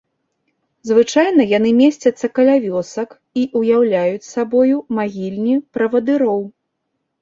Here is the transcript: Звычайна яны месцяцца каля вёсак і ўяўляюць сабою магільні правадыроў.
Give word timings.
Звычайна 0.89 1.45
яны 1.57 1.69
месцяцца 1.83 2.31
каля 2.39 2.57
вёсак 2.65 3.09
і 3.45 3.47
ўяўляюць 3.63 4.27
сабою 4.33 4.85
магільні 5.01 5.55
правадыроў. 5.77 6.39